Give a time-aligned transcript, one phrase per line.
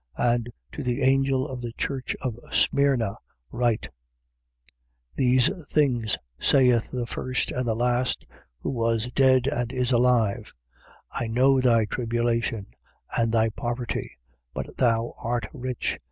[0.17, 0.33] 2:8.
[0.33, 3.17] And to the angel of the church of Smyrna
[3.51, 3.87] write:
[5.13, 8.25] These things saith the First and the Last,
[8.61, 10.55] who was dead and is alive:
[11.13, 11.21] 2:9.
[11.21, 12.65] I know thy tribulation
[13.15, 14.17] and thy poverty:
[14.55, 15.99] but thou art rich.